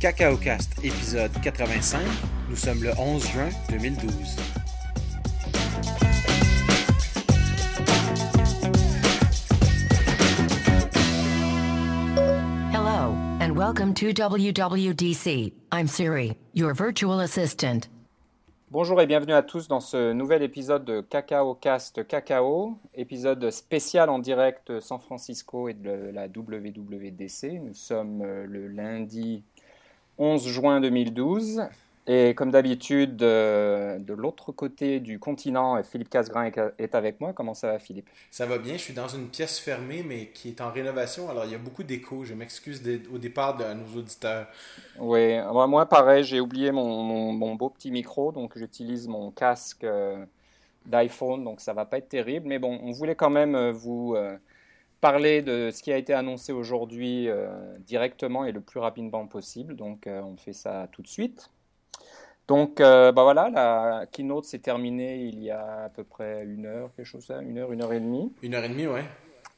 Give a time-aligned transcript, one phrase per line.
[0.00, 2.00] CacaoCast, épisode 85.
[2.48, 4.36] Nous sommes le 11 juin 2012.
[12.72, 15.52] Hello, and welcome to WWDC.
[15.70, 17.90] I'm Siri, your virtual assistant.
[18.70, 24.08] Bonjour et bienvenue à tous dans ce nouvel épisode de Cacao Cast Cacao, épisode spécial
[24.08, 27.60] en direct de San Francisco et de la WWDC.
[27.60, 29.42] Nous sommes euh, le lundi
[30.20, 31.62] 11 juin 2012
[32.06, 37.32] et comme d'habitude, euh, de l'autre côté du continent, Philippe Casgrain est- avec moi.
[37.32, 38.08] Comment ça va Philippe?
[38.30, 41.44] Ça va bien, je suis dans une pièce fermée mais qui est en rénovation, alors
[41.46, 42.24] il y a beaucoup d'écho.
[42.24, 44.46] Je m'excuse au départ de nos auditeurs.
[44.98, 45.38] Oui,
[45.68, 50.24] moi, pareil, j'ai oublié mon, mon- mon beau petit micro, donc j'utilise mon casque euh,
[50.86, 52.48] d'iPhone, donc ça va pas être terrible.
[52.48, 54.38] Mais bon, on voulait quand même euh, vous euh,
[55.00, 57.48] parler de ce qui a été annoncé aujourd'hui euh,
[57.80, 59.76] directement et le plus rapidement possible.
[59.76, 61.50] Donc euh, on fait ça tout de suite.
[62.48, 66.66] Donc euh, bah voilà, la keynote s'est terminée il y a à peu près une
[66.66, 68.32] heure, quelque chose ça, une heure, une heure et demie.
[68.42, 69.04] Une heure et demie, ouais.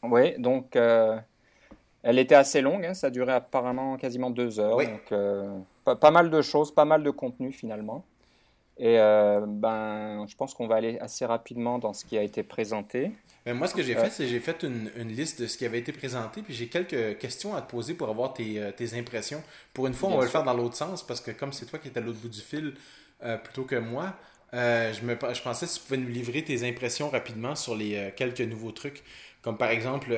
[0.02, 4.76] Oui, donc elle était assez longue, hein, ça durait apparemment quasiment deux heures.
[4.76, 4.86] Oui.
[4.86, 5.20] Donc
[5.84, 8.04] pas, pas mal de choses, pas mal de contenu finalement.
[8.82, 12.42] Et euh, ben, je pense qu'on va aller assez rapidement dans ce qui a été
[12.42, 13.12] présenté.
[13.46, 14.00] Mais moi, ce que j'ai Euh.
[14.00, 16.54] fait, c'est que j'ai fait une, une liste de ce qui avait été présenté, puis
[16.54, 19.42] j'ai quelques questions à te poser pour avoir tes, euh, tes impressions.
[19.72, 21.66] Pour une fois, Bien on va le faire dans l'autre sens, parce que comme c'est
[21.66, 22.74] toi qui es à l'autre bout du fil
[23.24, 24.14] euh, plutôt que moi,
[24.54, 27.96] euh, je, me, je pensais si tu pouvais nous livrer tes impressions rapidement sur les
[27.96, 29.02] euh, quelques nouveaux trucs.
[29.42, 30.14] Comme par exemple,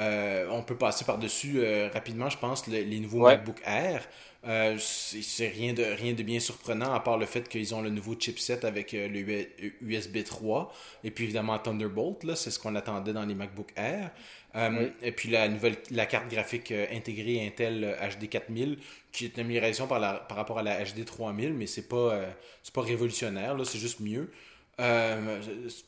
[0.00, 3.36] euh, on peut passer par-dessus euh, rapidement, je pense, le- les nouveaux Ouais.
[3.36, 4.08] MacBook Air.
[4.46, 7.90] Euh, c'est rien de, rien de bien surprenant, à part le fait qu'ils ont le
[7.90, 9.46] nouveau chipset avec le
[9.82, 10.72] USB 3
[11.04, 14.10] et puis évidemment Thunderbolt, là, c'est ce qu'on attendait dans les MacBook Air.
[14.54, 14.92] Oui.
[15.02, 18.78] Et puis la nouvelle la carte graphique intégrée Intel HD 4000,
[19.12, 22.18] qui est une amélioration par, la- par rapport à la HD 3000, mais c'est pas,
[22.62, 24.30] c'est pas révolutionnaire, là, c'est juste mieux.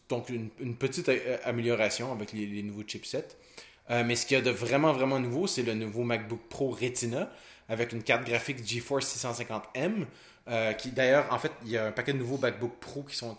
[0.09, 1.11] Donc une, une petite
[1.45, 3.29] amélioration avec les, les nouveaux chipsets.
[3.93, 6.71] Euh, mais ce qu'il y a de vraiment, vraiment nouveau, c'est le nouveau MacBook Pro
[6.71, 7.31] Retina
[7.69, 10.07] avec une carte graphique GeForce 650M.
[10.49, 13.15] euh, qui d'ailleurs, en fait, il y a un paquet de nouveaux MacBook Pro qui
[13.15, 13.37] sont,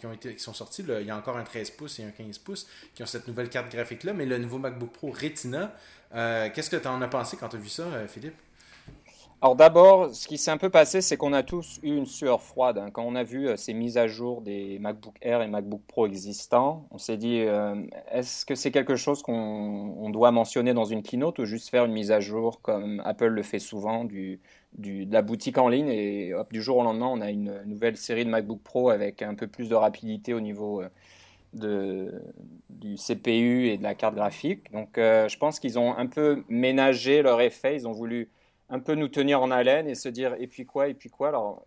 [0.53, 0.85] sortis.
[0.87, 3.49] Il y a encore un 13 pouces et un 15 pouces qui ont cette nouvelle
[3.49, 4.13] carte graphique-là.
[4.13, 5.73] Mais le nouveau MacBook Pro Retina,
[6.15, 8.37] euh, qu'est-ce que tu en as pensé quand tu as vu ça, Philippe?
[9.43, 12.41] Alors d'abord, ce qui s'est un peu passé, c'est qu'on a tous eu une sueur
[12.41, 12.91] froide hein.
[12.91, 16.07] quand on a vu euh, ces mises à jour des MacBook Air et MacBook Pro
[16.07, 16.87] existants.
[16.91, 17.75] On s'est dit, euh,
[18.09, 19.33] est-ce que c'est quelque chose qu'on
[19.99, 23.27] on doit mentionner dans une keynote ou juste faire une mise à jour comme Apple
[23.27, 24.39] le fait souvent du,
[24.77, 27.97] de la boutique en ligne et hop, du jour au lendemain, on a une nouvelle
[27.97, 30.83] série de MacBook Pro avec un peu plus de rapidité au niveau
[31.61, 32.11] euh,
[32.69, 34.71] du CPU et de la carte graphique.
[34.71, 38.29] Donc je pense qu'ils ont un peu ménagé leur effet, ils ont voulu
[38.69, 41.29] un peu nous tenir en haleine et se dire et puis quoi, et puis quoi.
[41.29, 41.65] Alors,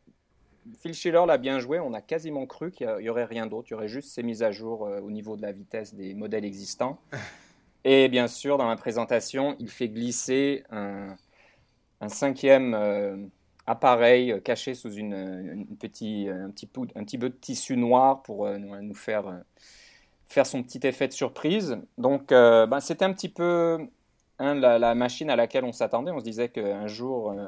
[0.80, 3.72] Phil Schiller l'a bien joué, on a quasiment cru qu'il n'y aurait rien d'autre, il
[3.72, 6.44] y aurait juste ces mises à jour euh, au niveau de la vitesse des modèles
[6.44, 7.00] existants.
[7.84, 11.14] Et bien sûr, dans la présentation, il fait glisser un,
[12.00, 13.16] un cinquième euh,
[13.66, 17.76] appareil euh, caché sous une, une petit, un, petit peu, un petit peu de tissu
[17.76, 19.42] noir pour euh, nous, faire,
[20.28, 21.78] faire son petit effet de surprise.
[21.98, 23.88] Donc, ben, c'était un petit peu
[24.38, 26.10] hein, la, la machine à laquelle on s'attendait.
[26.10, 27.46] On se disait qu'un jour, euh,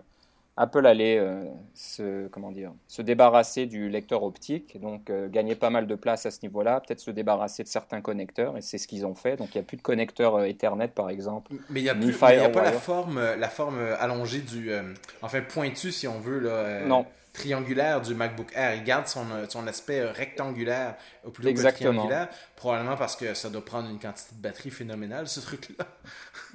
[0.56, 1.44] Apple allait euh,
[1.74, 6.26] se, comment dire, se débarrasser du lecteur optique, donc euh, gagner pas mal de place
[6.26, 9.36] à ce niveau-là, peut-être se débarrasser de certains connecteurs, et c'est ce qu'ils ont fait.
[9.36, 11.52] Donc il n'y a plus de connecteur Ethernet, par exemple.
[11.70, 14.70] Mais il n'y a, plus- y a pas la forme, la forme allongée du.
[15.22, 17.06] enfin, pointue, si on veut, là, Non.
[17.38, 18.74] Triangulaire du MacBook Air.
[18.74, 21.90] Il garde son, euh, son aspect euh, rectangulaire au plus Exactement.
[21.90, 22.28] triangulaire.
[22.56, 25.84] Probablement parce que ça doit prendre une quantité de batterie phénoménale, ce truc-là.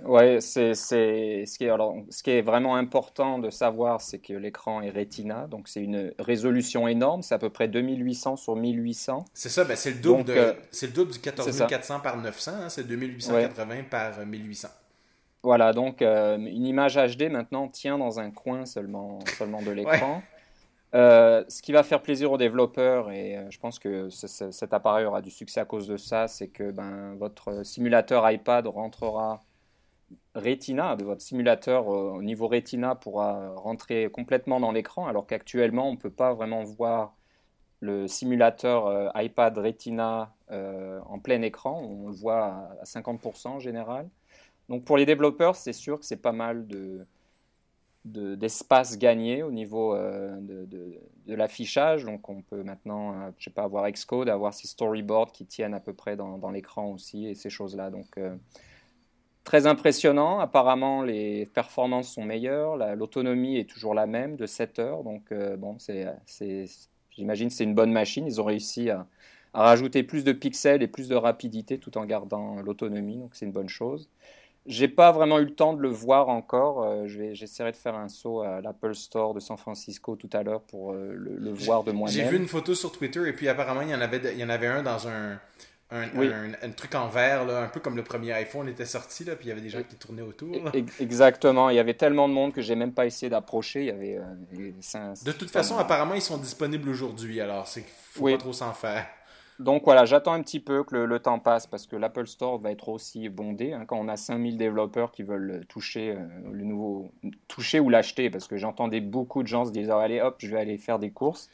[0.03, 4.17] Ouais, c'est, c'est, ce qui est, alors, ce qui est vraiment important de savoir, c'est
[4.17, 8.55] que l'écran est Retina, donc c'est une résolution énorme, c'est à peu près 2800 sur
[8.55, 9.25] 1800.
[9.33, 11.99] C'est ça, ben, c'est le double Donc, de, euh, c'est le double du c'est 14400
[11.99, 14.67] par 900, hein, c'est 2880 par euh, 1800.
[15.43, 20.23] Voilà, donc euh, une image HD maintenant tient dans un coin seulement, seulement de l'écran.
[20.95, 24.51] Euh, ce qui va faire plaisir aux développeurs, et euh, je pense que ce- ce-
[24.51, 28.67] cet appareil aura du succès à cause de ça, c'est que ben, votre simulateur iPad
[28.67, 29.41] rentrera
[30.35, 35.89] Retina, de votre simulateur euh, au niveau Retina pourra rentrer complètement dans l'écran, alors qu'actuellement
[35.89, 37.15] on ne peut pas vraiment voir
[37.81, 44.09] le simulateur iPad Retina en plein écran, on le voit à 50% en général.
[44.69, 47.05] Donc pour les développeurs, c'est sûr que c'est pas mal de,
[48.05, 52.03] de- d'espace gagné au niveau euh, de, l'affichage.
[52.03, 55.73] Donc on peut maintenant, euh, je sais pas, avoir Xcode, avoir ces storyboards qui tiennent
[55.73, 57.89] à peu près dans, l'écran aussi et ces choses-là.
[57.89, 58.35] Donc euh,
[59.43, 60.39] très impressionnant.
[60.39, 62.77] Apparemment, les performances sont meilleures.
[62.95, 65.03] L'autonomie est toujours la même de 7 heures.
[65.03, 66.07] Donc, bon, c'est,
[67.11, 68.25] j'imagine c'est une bonne machine.
[68.25, 69.05] Ils ont réussi à,
[69.53, 73.17] rajouter plus de pixels et plus de rapidité tout en gardant l'autonomie.
[73.17, 74.09] Donc, c'est une bonne chose.
[74.65, 76.83] J'ai pas vraiment eu le temps de le voir encore.
[76.83, 80.61] Euh, j'essaierai de faire un saut à l'Apple Store de San Francisco tout à l'heure
[80.61, 82.15] pour euh, le, le, voir de moi-même.
[82.15, 84.43] J'ai vu une photo sur Twitter et puis apparemment il y en avait, il y
[84.43, 85.37] en avait un dans un,
[85.93, 89.45] un, truc en verre, là, un peu comme le premier iPhone était sorti, là, puis
[89.45, 90.55] il y avait des gens qui tournaient autour.
[90.99, 93.81] Exactement, il y avait tellement de monde que j'ai même pas essayé d'approcher.
[93.81, 98.25] Il y avait, euh, de toute façon, apparemment, ils sont disponibles aujourd'hui, alors c'est faut
[98.25, 99.07] pas trop s'en faire.
[99.63, 102.71] Donc voilà, j'attends un petit peu que le, temps passe parce que l'Apple Store va
[102.71, 107.11] être aussi bondé hein, quand on a 5000 développeurs qui veulent toucher euh, le nouveau,
[107.47, 110.59] toucher ou l'acheter parce que j'entendais beaucoup de gens se dire allez hop, je vais
[110.59, 111.49] aller faire des courses.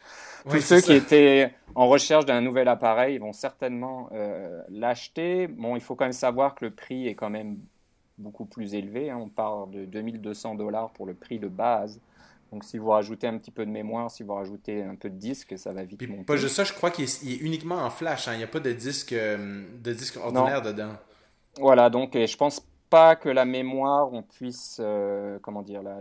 [0.49, 5.47] Tous ceux qui étaient en recherche d'un nouvel appareil vont certainement euh, l'acheter.
[5.47, 7.57] Bon, il faut quand même savoir que le prix est quand même
[8.17, 9.09] beaucoup plus élevé.
[9.09, 9.19] Hein.
[9.21, 12.01] On parle de 2200 dollars pour le prix de base.
[12.51, 15.15] Donc si vous rajoutez un petit peu de mémoire, si vous rajoutez un peu de
[15.15, 16.23] disque, ça va vite monter.
[16.23, 18.27] Pas juste ça, je crois qu'il est, uniquement en flash.
[18.27, 18.33] Hein.
[18.33, 20.93] Il n'y a pas de disque, euh, de disque ordinaire dedans.
[21.59, 25.99] Voilà, donc je pense pas que la mémoire, on puisse, euh, comment dire, la,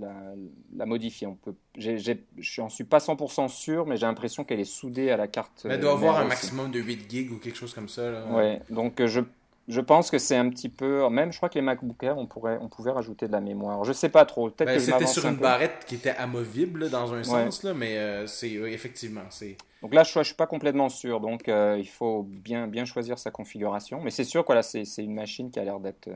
[0.75, 1.27] la, modifier.
[1.27, 2.13] On peut, je
[2.59, 5.63] n'en suis pas 100% sûr, mais j'ai l'impression qu'elle est soudée à la carte.
[5.67, 8.11] Mais elle doit avoir un maximum de 8 gigs ou quelque chose comme ça.
[8.11, 8.27] Là.
[8.29, 9.21] Ouais, donc je
[9.69, 11.09] je pense que c'est un petit peu.
[11.11, 13.85] Même, je crois que les MacBook Air, on, pourrait, on pouvait rajouter de la mémoire.
[13.85, 14.49] Je sais pas trop.
[14.49, 18.27] Peut-être ben, C'était sur une barrette qui était amovible dans un sens, là, mais euh,
[18.27, 19.25] c'est effectivement.
[19.29, 21.21] c'est Donc là, je ne suis pas complètement sûr.
[21.21, 24.01] Donc, euh, il faut bien, bien choisir sa configuration.
[24.03, 26.09] Mais c'est sûr que là, c'est une machine qui a l'air d'être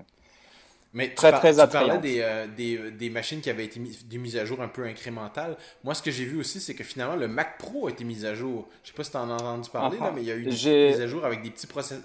[0.94, 4.06] mais très, tu, très tu parlais des, euh, des, des, machines qui avaient été mises,
[4.06, 5.56] des mises à jour un peu incrémentales.
[5.84, 8.26] Moi, ce que j'ai vu aussi, c'est que finalement, le Mac Pro a été mis
[8.26, 8.68] à jour.
[8.82, 10.44] Je sais pas si tu en as entendu parler, là, mais il y a eu
[10.44, 12.02] des mises à jour avec des petits processeurs,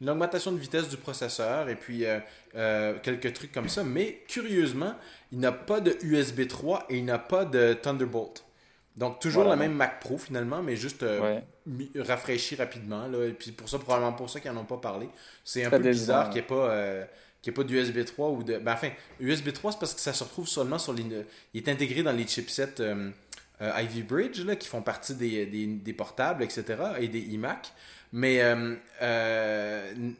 [0.00, 2.20] une augmentation de vitesse du processeur et puis euh,
[2.54, 3.82] euh, quelques trucs comme ça.
[3.82, 4.94] Mais curieusement,
[5.32, 8.44] il n'a pas de USB 3 et il n'a pas de Thunderbolt.
[8.96, 11.04] Donc, toujours le même Mac Pro finalement, mais juste
[11.96, 13.08] rafraîchi rapidement.
[13.08, 15.08] Là, et puis, pour ça, probablement pour ça qu'ils n'en ont pas parlé.
[15.42, 17.06] C'est un peu bizarre qu'il n'y ait pas
[17.42, 18.58] qui n'y pas d'USB 3 ou de.
[18.58, 21.04] Ben, enfin, USB 3, c'est parce que ça se retrouve seulement sur les.
[21.54, 23.10] Il est intégré dans les chipsets euh,
[23.62, 26.64] euh, Ivy Bridge, là, qui font partie des, des, des, portables, etc.,
[26.98, 27.72] et des iMac,
[28.12, 28.74] mais euh,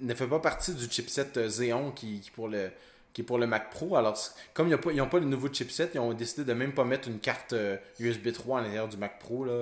[0.00, 2.70] ne fait pas partie du chipset Xeon qui, qui, pour le,
[3.12, 3.96] qui est pour le Mac Pro.
[3.96, 4.18] Alors,
[4.54, 7.08] comme ils n'ont pas, pas le nouveau chipset, ils ont décidé de même pas mettre
[7.08, 7.54] une carte
[7.98, 9.44] USB 3 à l'intérieur du Mac Pro.
[9.44, 9.52] Là.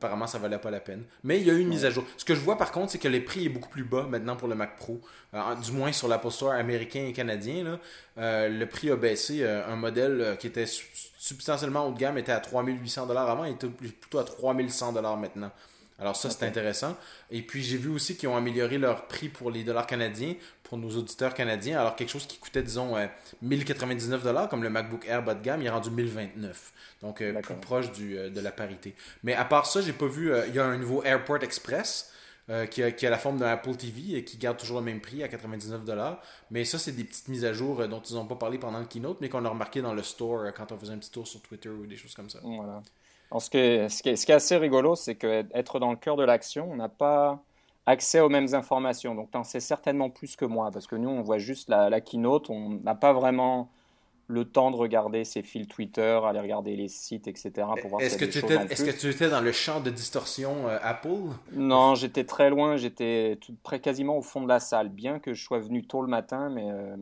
[0.00, 1.04] Apparemment, ça valait pas la peine.
[1.24, 2.04] Mais il y a eu une mise à jour.
[2.16, 4.34] Ce que je vois par contre, c'est que le prix est beaucoup plus bas maintenant
[4.34, 4.98] pour le Mac Pro.
[5.34, 7.64] Euh, du moins sur l'Apple Store américain et canadien.
[7.64, 7.78] Là.
[8.16, 9.42] Euh, le prix a baissé.
[9.42, 13.66] Euh, un modèle qui était substantiellement haut de gamme était à 3800$ avant, il est
[13.66, 15.52] plutôt à 3100$ maintenant.
[16.00, 16.96] Alors ça, c'est intéressant.
[17.30, 20.78] Et puis j'ai vu aussi qu'ils ont amélioré leur prix pour les dollars canadiens, pour
[20.78, 21.78] nos auditeurs canadiens.
[21.78, 22.96] Alors quelque chose qui coûtait, disons,
[23.42, 26.72] 1099 dollars, comme le MacBook Air bas de gamme, il est rendu 1029.
[27.02, 28.94] Donc plus proche du, de la parité.
[29.22, 30.32] Mais à part ça, j'ai pas vu.
[30.48, 32.12] Il y a un nouveau Airport Express.
[32.70, 35.00] qui, a, qui, a, la forme d'un Apple TV et qui garde toujours le même
[35.00, 36.16] prix à 99$.
[36.50, 38.86] Mais ça, c'est des petites mises à jour dont ils n'ont pas parlé pendant le
[38.86, 41.40] keynote, mais qu'on a remarqué dans le store quand on faisait un petit tour sur
[41.42, 42.40] Twitter ou des choses comme ça.
[42.42, 42.82] Voilà
[43.38, 46.88] ce, ce, qui est, assez rigolo, c'est qu'être dans le cœur de l'action, on n'a
[46.88, 47.42] pas
[47.86, 49.14] accès aux mêmes informations.
[49.14, 52.00] Donc, tu en sais certainement plus que moi, parce que nous, on voit juste la,
[52.00, 53.70] keynote, on n'a pas vraiment
[54.26, 57.66] le temps de regarder ses fils Twitter, aller regarder les sites, etc.
[57.80, 60.68] pour voir Est-ce que, tu étais, est-ce que tu étais dans le champ de distorsion
[60.68, 61.32] euh, Apple?
[61.52, 65.42] Non, j'étais très loin, j'étais près quasiment au fond de la salle, bien que je
[65.42, 66.94] sois venu tôt le matin, mais euh,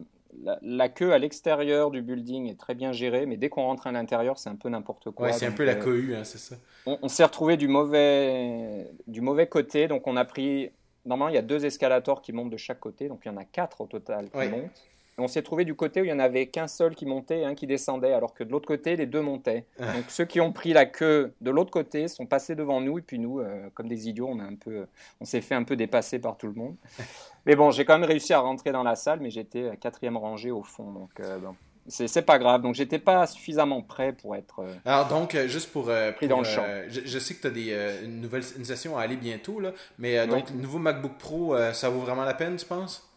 [0.63, 3.93] la, queue à l'extérieur du building est très bien gérée, mais dès qu'on rentre à
[3.93, 5.29] l'intérieur, c'est un peu n'importe quoi.
[5.29, 6.57] Ouais, c'est un peu la euh, cohue, hein, c'est ça.
[6.87, 10.71] On, s'est retrouvé du mauvais, du mauvais côté, donc on a pris.
[11.05, 13.37] Normalement, il y a deux escalators qui montent de chaque côté, donc il y en
[13.37, 14.85] a quatre au total qui montent.
[15.19, 17.45] On s'est trouvé du côté où il y en avait qu'un seul qui montait et
[17.45, 19.67] un qui descendait, alors que de l'autre côté, les deux montaient.
[19.81, 19.93] Ah.
[19.93, 23.03] Donc ceux qui ont pris la queue de l'autre côté sont passés devant nous, et
[23.03, 24.87] puis nous, euh, comme des idiots, on, a un peu,
[25.21, 26.77] on s'est fait un peu dépasser par tout le monde.
[27.49, 30.51] Mais bon, j'ai quand même réussi à rentrer dans la salle, mais j'étais quatrième rangée
[30.51, 30.93] au fond.
[30.93, 31.57] Donc, euh, bon.
[31.87, 32.61] C'est pas grave.
[32.61, 34.59] Donc, j'étais pas suffisamment prêt pour être.
[34.59, 35.91] Euh, Alors, donc, euh, juste pour.
[36.17, 36.63] pris dans le champ.
[36.89, 40.27] Je, sais que tu as des, une nouvelle une session à aller bientôt, là, mais
[40.27, 43.08] donc, le nouveau MacBook Pro, ça vaut vraiment la peine, tu penses?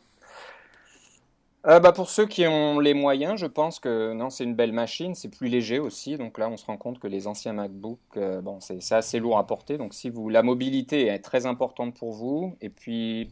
[1.63, 5.13] Bah pour ceux qui ont les moyens, je pense que non, c'est une belle machine,
[5.13, 6.18] c'est plus léger aussi.
[6.18, 8.00] Donc là, on se rend compte que les anciens MacBook,
[8.41, 9.77] bon, c'est assez lourd à porter.
[9.77, 13.30] Donc si vous, la mobilité est très importante pour vous, et puis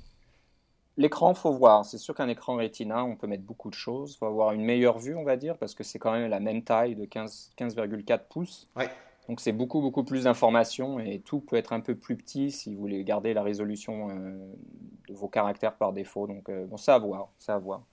[1.00, 1.86] L'écran, faut voir.
[1.86, 4.16] C'est sûr qu'un écran Retina, on peut mettre beaucoup de choses.
[4.16, 6.42] Il faut avoir une meilleure vue, on va dire, parce que c'est quand même la
[6.42, 8.70] même taille de 15,4 pouces.
[9.30, 12.74] Donc c'est beaucoup, beaucoup plus d'informations et tout peut être un peu plus petit si
[12.74, 14.38] vous voulez garder la résolution euh,
[15.08, 16.28] de vos caractères par défaut.
[16.28, 17.84] Donc euh, bon, ça à voir, ça à voir.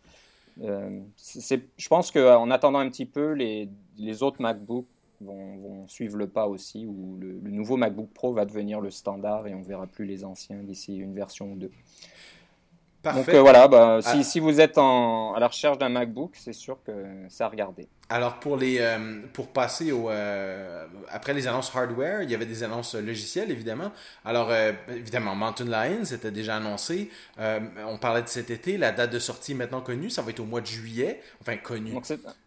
[0.59, 4.87] Je pense qu'en attendant un petit peu, les, les autres MacBooks
[5.21, 9.47] vont, suivre le pas aussi, où le, le, nouveau MacBook Pro va devenir le standard
[9.47, 11.71] et on ne verra plus les anciens d'ici une version ou deux.
[13.15, 14.23] Donc euh, voilà, bah, si, ah.
[14.23, 16.93] si, vous êtes en, à la recherche d'un MacBook, c'est sûr que
[17.29, 17.89] c'est à regarder.
[18.09, 22.47] Alors pour les euh, pour passer au euh, après les annonces hardware, il y avait
[22.47, 23.91] des annonces logicielles évidemment.
[24.25, 24.53] Alors
[24.89, 27.11] évidemment Mountain Lion c'était déjà annoncé.
[27.39, 30.45] on parlait de cet été, la date de sortie maintenant connue, ça va être au
[30.45, 31.21] mois de juillet.
[31.41, 31.95] Enfin connu.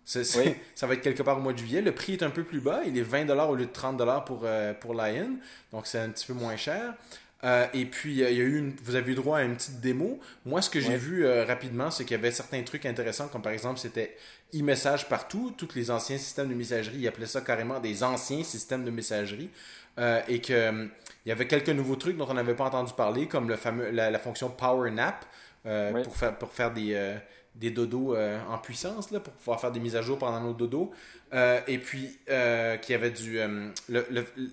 [0.09, 1.83] Ça va être quelque part au mois de juillet.
[1.83, 3.95] Le prix est un peu plus bas, il est 20 dollars au lieu de 30
[3.95, 4.43] dollars pour
[4.79, 5.37] pour Lion,
[5.71, 6.95] donc c'est un petit peu moins cher.
[7.43, 9.79] Euh, et puis, il y a eu une, vous avez eu droit à une petite
[9.79, 10.19] démo.
[10.45, 13.41] Moi, ce que j'ai vu euh, rapidement, c'est qu'il y avait certains trucs intéressants, comme
[13.41, 14.17] par exemple, c'était
[14.53, 15.53] e-message partout.
[15.57, 19.49] Tous les anciens systèmes de messagerie, ils appelaient ça carrément des anciens systèmes de messagerie.
[19.97, 20.89] Euh, et qu'il
[21.25, 23.89] il y avait quelques nouveaux trucs dont on n'avait pas entendu parler, comme le fameux,
[23.91, 25.25] la, la fonction Power Nap,
[26.03, 27.19] pour, faire, pour faire des
[27.55, 30.91] des dodos euh, en puissance pour pouvoir faire des mises à jour pendant nos dodos.
[31.33, 33.39] Euh, et puis, euh, qui avait du,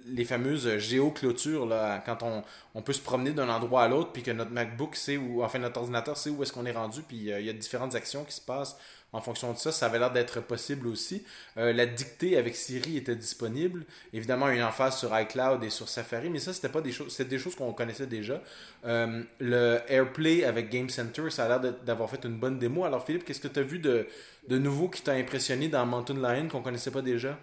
[0.06, 1.68] les fameuses géoclôtures,
[2.04, 2.42] quand on,
[2.74, 5.58] on peut se promener d'un endroit à l'autre, puis que notre MacBook sait où, enfin
[5.58, 8.34] notre ordinateur sait où est-ce qu'on est rendu, puis il y a différentes actions qui
[8.34, 8.76] se passent
[9.12, 11.24] en fonction de ça, ça avait l'air d'être possible aussi.
[11.56, 13.84] Euh, la dictée avec Siri était disponible.
[14.12, 17.38] Évidemment, une emphase sur iCloud et sur Safari, mais ça, c'était pas des choses, des
[17.56, 18.42] qu'on connaissait déjà.
[18.84, 22.84] Euh, le AirPlay avec Game Center, ça a l'air d'avoir fait une bonne démo.
[22.84, 24.06] Alors, Philippe, qu'est-ce que tu as vu de,
[24.48, 27.38] de nouveau qui t'a impressionné dans Mountain Lion qu'on connaissait pas déjà?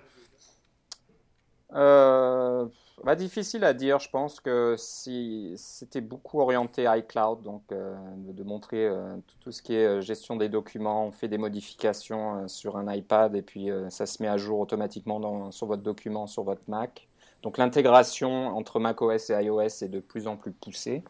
[1.74, 2.68] Euh,
[3.04, 4.00] bah, difficile à dire.
[4.00, 9.62] Je pense que si c'était beaucoup orienté iCloud, donc euh, de, montrer euh, tout, ce
[9.62, 13.70] qui est euh, gestion des documents, on fait des modifications sur un iPad et puis
[13.90, 17.08] ça se met à jour automatiquement dans, sur votre document, sur votre Mac.
[17.42, 21.04] Donc l'intégration entre macOS et iOS est de plus en plus poussée.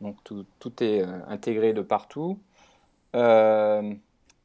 [0.00, 2.38] Donc tout, tout est intégré de partout.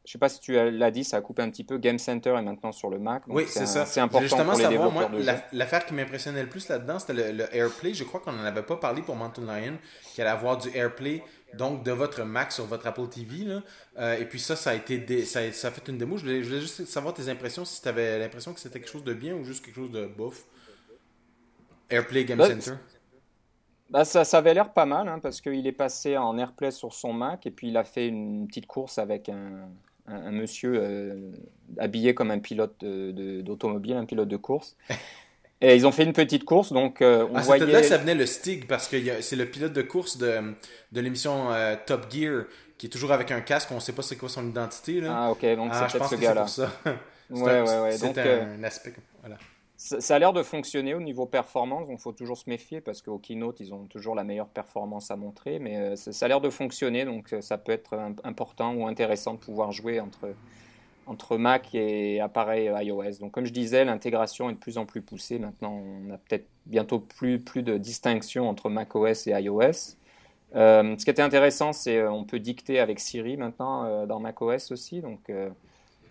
[0.09, 1.77] Je sais pas si tu l'as dit, ça a coupé un petit peu.
[1.77, 3.21] Game Center est maintenant sur le Mac.
[3.27, 3.85] Oui, c'est ça.
[3.85, 5.11] C'est important Justement, pour les savoir, moi,
[5.53, 7.93] l'affaire qui m'impressionnait le plus là-dedans, c'était le, AirPlay.
[7.93, 9.77] Je crois qu'on n'en avait pas parlé pour Mountain Lion,
[10.11, 11.21] qu'il allait avoir du AirPlay
[11.53, 13.45] donc de votre Mac sur votre Apple TV.
[13.45, 13.61] Là.
[13.99, 16.17] Euh, et puis ça, ça a été ça, a fait une démo.
[16.17, 19.13] Je voulais, juste savoir tes impressions, si tu avais l'impression que c'était quelque chose de
[19.13, 20.43] bien ou juste quelque chose de bof.
[21.87, 22.79] AirPlay Game bah, Center.
[23.91, 26.95] Bah ça, ça avait l'air pas mal, hein, parce qu'il est passé en AirPlay sur
[26.95, 29.69] son Mac, et puis il a fait une petite course avec un,
[30.09, 31.31] un, monsieur euh,
[31.77, 34.75] habillé comme un pilote d'automobile, un pilote de course.
[35.61, 37.65] Et ils ont fait une petite course, donc euh, on ah, voyait...
[37.65, 40.55] là que ça venait le Stig, parce que c'est le pilote de course de,
[40.93, 42.45] de l'émission euh, Top Gear,
[42.77, 45.01] qui est toujours avec un casque, on ne sait pas c'est quoi son identité.
[45.01, 45.13] Là.
[45.13, 46.45] Ah ok, donc ah, c'est peut-être ce gars-là.
[47.29, 47.91] ouais, ouais, ouais.
[47.91, 48.93] C'est un, aspect...
[49.19, 49.35] Voilà
[49.79, 53.01] ça, a l'air de fonctionner au niveau performance, donc il faut toujours se méfier parce
[53.01, 56.41] qu'au keynote, ils ont toujours la meilleure performance à montrer, mais euh, ça, a l'air
[56.41, 60.35] de fonctionner, donc euh, ça peut être important ou intéressant de pouvoir jouer entre,
[61.07, 63.19] entre Mac et appareil iOS.
[63.21, 65.39] Donc comme je disais, l'intégration est de plus en plus poussée.
[65.39, 69.95] Maintenant, on a peut-être bientôt plus, plus de distinction entre macOS et iOS.
[70.55, 74.99] Euh, ce qui était intéressant, c'est on peut dicter avec Siri maintenant dans macOS aussi,
[74.99, 75.31] donc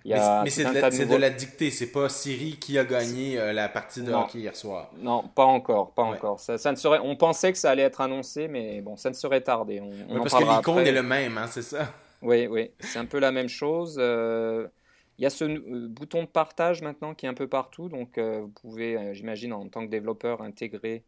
[0.04, 4.12] mais, c'est de, la dictée, c'est pas Siri qui a gagné euh, la partie de
[4.12, 4.90] hockey hier soir.
[4.98, 6.40] Non, pas encore, pas encore.
[6.40, 9.14] Ça, ça, ne serait, on pensait que ça allait être annoncé, mais bon, ça ne
[9.14, 9.80] serait tardé.
[9.80, 11.92] On, parce que l'icône est le même, hein, c'est ça.
[12.22, 13.96] Oui, oui, c'est un peu la même chose.
[14.00, 14.66] Euh,
[15.18, 18.18] il y a ce euh, bouton de partage maintenant qui est un peu partout, donc
[18.18, 21.04] vous pouvez, j'imagine, en tant que développeur, intégrer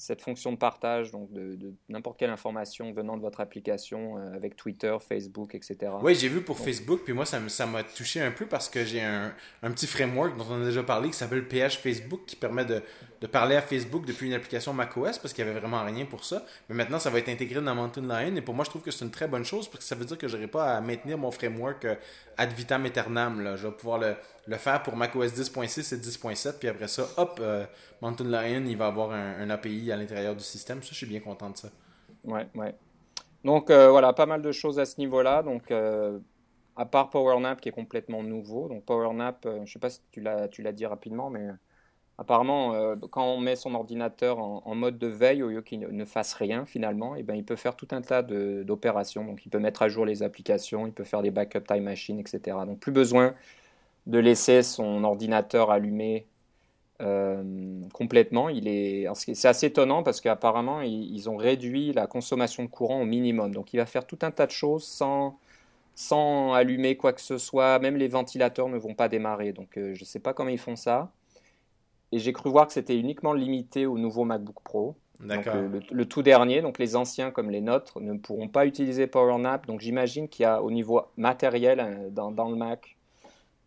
[0.00, 4.56] cette fonction de partage donc de, n'importe quelle information venant de votre application euh, avec
[4.56, 5.92] Twitter, Facebook, etc.
[6.00, 9.02] Oui, j'ai vu pour Facebook, puis moi ça m'a touché un peu parce que j'ai
[9.02, 12.64] un, un, petit framework dont on a déjà parlé qui s'appelle PH Facebook qui permet
[12.64, 12.82] de,
[13.20, 16.24] de, parler à Facebook depuis une application macOS parce qu'il n'y avait vraiment rien pour
[16.24, 16.42] ça.
[16.68, 18.90] Mais maintenant ça va être intégré dans Mountain Lion et pour moi je trouve que
[18.90, 20.80] c'est une très bonne chose parce que ça veut dire que je n'aurai pas à
[20.80, 21.94] maintenir mon framework euh,
[22.36, 23.56] ad vitam aeternam.
[23.56, 27.64] Je vais pouvoir le, faire pour macOS 10.6 et 10.7, puis après ça, hop, euh,
[28.00, 30.82] Mountain Lion, il va avoir un, API à l'intérieur du système.
[30.82, 31.68] Ça, je suis bien content de ça.
[32.24, 32.74] Ouais, ouais.
[33.44, 35.42] Donc euh, voilà, pas mal de choses à ce niveau-là.
[35.42, 35.72] Donc
[36.76, 38.68] à part PowerNap qui est complètement nouveau.
[38.68, 41.48] Donc PowerNap, je sais pas si tu l'as dit rapidement, mais
[42.20, 46.34] apparemment, quand on met son ordinateur en, mode de veille, au lieu qu'il ne fasse
[46.34, 49.24] rien finalement, et eh ben, il peut faire tout un tas d'opérations.
[49.24, 52.20] Donc il peut mettre à jour les applications, il peut faire des backup time machine,
[52.20, 52.58] etc.
[52.66, 53.34] Donc plus besoin
[54.06, 56.26] de laisser son ordinateur allumé
[57.00, 57.42] euh,
[57.94, 58.48] complètement.
[58.48, 63.06] Il est, c'est assez étonnant parce qu'apparemment ils, ont réduit la consommation de courant au
[63.06, 63.52] minimum.
[63.54, 65.38] Donc il va faire tout un tas de choses sans,
[65.94, 67.78] sans allumer quoi que ce soit.
[67.78, 69.52] Même les ventilateurs ne vont pas démarrer.
[69.52, 71.10] Donc euh, je ne sais pas comment ils font ça.
[72.12, 74.96] Et j'ai cru voir que c'était uniquement limité au nouveau MacBook Pro.
[75.20, 75.46] Donc,
[75.90, 79.66] le, tout dernier, donc les anciens comme les nôtres, ne pourront pas utiliser PowerNap.
[79.66, 82.96] Donc j'imagine qu'il y a au niveau matériel dans, dans, le Mac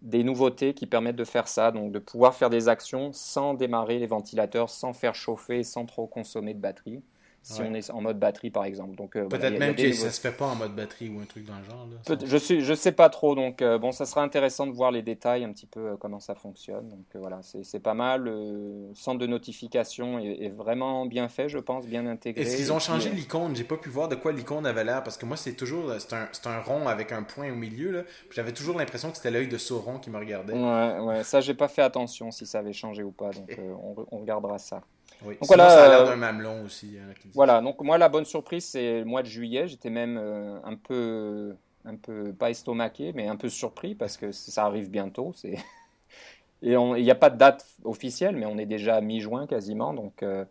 [0.01, 4.00] des nouveautés qui permettent de faire ça, donc de pouvoir faire des actions sans démarrer
[4.00, 7.03] les ventilateurs, sans faire chauffer, sans trop consommer de batterie
[7.43, 8.95] si on est en mode batterie par exemple.
[8.95, 11.45] Donc euh, peut-être même que ça se fait pas en mode batterie ou un truc
[11.45, 11.88] dans le genre.
[11.91, 13.35] Là, je suis, je sais pas trop.
[13.35, 16.21] Donc euh, bon, ça sera intéressant de voir les détails un petit peu euh, comment
[16.21, 16.88] ça fonctionne.
[16.88, 18.23] Donc voilà, c'est pas mal.
[18.23, 22.43] Le centre de notification est, vraiment bien fait, je pense, bien intégré.
[22.43, 23.55] Est-ce qu'ils ont changé l'icône?
[23.55, 26.13] J'ai pas pu voir de quoi l'icône avait l'air parce que moi c'est toujours c'est
[26.13, 29.57] un, un, rond avec un point au milieu J'avais toujours l'impression que c'était l'œil de
[29.57, 30.53] Sauron qui me regardait.
[30.53, 31.23] Ouais, ouais.
[31.23, 33.31] Ça j'ai pas fait attention si ça avait changé ou pas.
[33.31, 34.81] Donc on, on regardera ça.
[35.24, 36.98] Donc voilà, ça a l'air euh, d'un mamelon aussi.
[37.00, 39.68] Hein, voilà, donc moi la bonne surprise c'est le mois de juillet.
[39.68, 44.32] J'étais même euh, un peu, un peu pas estomaqué, mais un peu surpris parce que
[44.32, 45.32] ça arrive bientôt.
[45.36, 45.53] C'est
[46.62, 50.24] et il n'y a pas de date officielle, mais on est déjà mi-juin quasiment, donc
[50.24, 50.46] euh,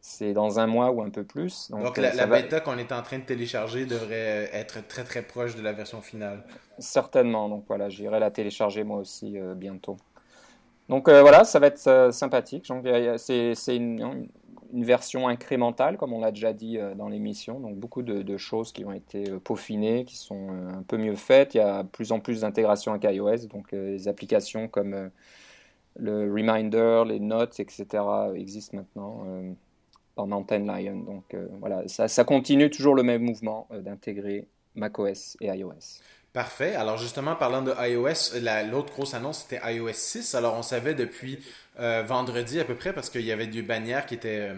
[0.00, 1.70] c'est dans un mois ou un peu plus.
[1.70, 5.62] Donc, la, bêta qu'on est en train de télécharger devrait être très très proche de
[5.62, 6.44] la version finale.
[6.78, 9.98] Certainement, donc voilà, j'irai la télécharger moi aussi bientôt.
[10.90, 12.70] Donc euh, voilà, ça va être euh, sympathique.
[13.16, 14.28] C'est une,
[14.72, 17.60] version incrémentale, comme on l'a déjà dit euh, dans l'émission.
[17.60, 21.54] Donc beaucoup de, choses qui ont été peaufinées, qui sont un peu mieux faites.
[21.54, 23.46] Il y a plus en plus d'intégration avec iOS.
[23.46, 25.10] Donc les applications comme
[25.96, 27.86] le Reminder, les Notes, etc.
[28.34, 29.26] existent maintenant
[30.16, 30.98] dans Mountain Lion.
[30.98, 36.00] Donc voilà, ça, continue toujours le même mouvement d'intégrer macOS et iOS.
[36.32, 36.76] Parfait.
[36.76, 38.38] Alors justement, parlant de iOS,
[38.70, 40.34] l'autre grosse annonce, c'était iOS 6.
[40.36, 41.40] Alors on savait depuis
[41.80, 44.50] euh, vendredi à peu près, parce qu'il y avait des bannières qui étaient...
[44.50, 44.54] Euh,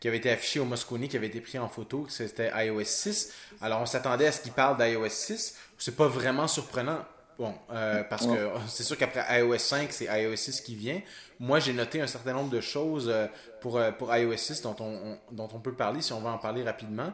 [0.00, 2.84] qui avaient été affichées au Moscone, qui avaient été pris en photo, que c'était iOS
[2.84, 3.32] 6.
[3.60, 5.56] Alors on s'attendait à ce qu'il parle d'iOS 6.
[5.76, 7.04] C'est pas vraiment surprenant.
[7.36, 11.00] Bon, euh, parce que c'est sûr qu'après iOS 5, c'est iOS 6 qui vient.
[11.40, 13.12] Moi, j'ai noté un certain nombre de choses
[13.60, 16.62] pour, pour iOS 6 dont on, dont on peut parler si on veut en parler
[16.62, 17.12] rapidement.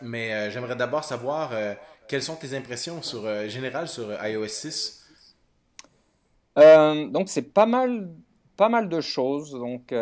[0.00, 1.50] mais j'aimerais d'abord savoir
[2.10, 5.06] quelles sont tes impressions sur, euh, générales sur euh, iOS 6
[6.58, 8.10] euh, Donc, c'est pas mal,
[8.56, 9.52] pas mal de choses.
[9.52, 9.94] Donc,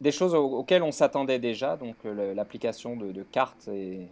[0.00, 1.76] des choses auxquelles on s'attendait déjà.
[1.76, 4.08] Donc, l'application de, cartes est,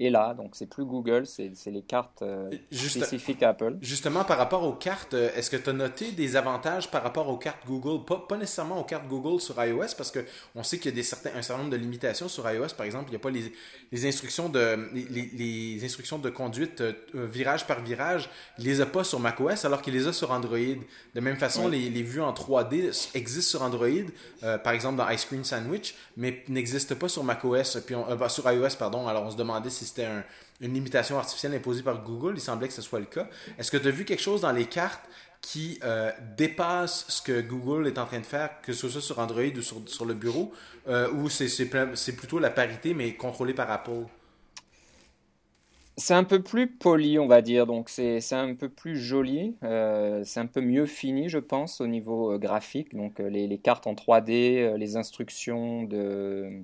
[0.00, 0.34] et là.
[0.34, 3.76] Donc, c'est plus Google, c'est les cartes euh, spécifiques Apple.
[3.82, 7.28] Justement, par rapport aux cartes, euh, est-ce que tu as noté des avantages par rapport
[7.28, 8.04] aux cartes Google?
[8.06, 11.02] Pas, pas nécessairement aux cartes Google sur iOS, parce qu'on sait qu'il y a des
[11.02, 12.68] certains, un certain nombre de limitations sur iOS.
[12.78, 13.52] Par exemple, il n'y a pas les,
[13.92, 18.30] les instructions de, les, les, instructions de conduite euh, virage par virage.
[18.58, 20.56] Il les a pas sur macOS, alors qu'il les a sur Android.
[21.14, 23.88] De même façon, les, les, vues en 3D existent sur Android,
[24.40, 28.76] par exemple dans Ice Cream Sandwich, mais n'existent pas sur macOS, puis bah, sur iOS,
[28.78, 29.06] pardon.
[29.06, 30.08] Alors, on se demandait si c'était
[30.60, 32.34] une limitation artificielle imposée par Google.
[32.36, 33.28] Il semblait que ce soit le cas.
[33.58, 35.02] Est-ce que tu as vu quelque chose dans les cartes
[35.40, 39.18] qui euh, dépasse ce que Google est en train de faire, que ce soit sur
[39.18, 40.52] Android ou sur, le bureau,
[40.88, 44.04] euh, ou c'est plutôt la parité, mais contrôlée par Apple?
[45.96, 50.22] C'est un peu plus poli, on va dire, donc c'est un peu plus joli, euh,
[50.24, 52.94] c'est un peu mieux fini, je pense, au niveau graphique.
[52.94, 56.62] Donc les, les, cartes en 3D, les instructions de,